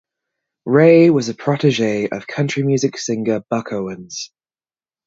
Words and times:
Raye 0.65 1.11
was 1.11 1.29
a 1.29 1.35
protegee 1.35 2.11
of 2.11 2.25
country 2.25 2.63
music 2.63 2.97
singer 2.97 3.41
Buck 3.51 3.71
Owens. 3.71 4.31